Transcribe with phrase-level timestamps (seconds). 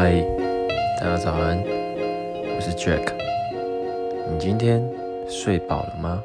[0.00, 0.14] 嗨，
[1.00, 3.12] 大家早安，我是 Jack
[4.30, 4.80] 你今天
[5.28, 6.22] 睡饱了吗？